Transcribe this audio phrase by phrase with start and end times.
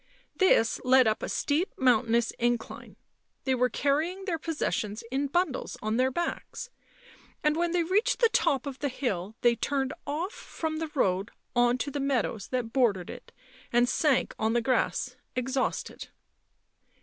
[0.35, 2.95] This led up a steep, mountainous incline;
[3.43, 6.71] they were carrying their possessions in bundles on their backs,
[7.43, 11.29] and when they reached the top of the hill they turned off from the road
[11.55, 13.31] on to the meadows that bordered it,
[13.71, 16.07] and sank on the grass exhausted.